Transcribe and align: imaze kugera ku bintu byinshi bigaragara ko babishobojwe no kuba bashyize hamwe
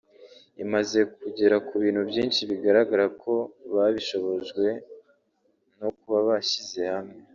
imaze 0.63 0.99
kugera 1.21 1.55
ku 1.67 1.73
bintu 1.83 2.01
byinshi 2.09 2.41
bigaragara 2.49 3.05
ko 3.21 3.33
babishobojwe 3.73 4.67
no 5.79 5.89
kuba 5.97 6.17
bashyize 6.29 6.81
hamwe 6.93 7.19